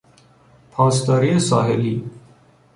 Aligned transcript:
پاسداری 0.71 1.39
ساحلی 1.39 2.09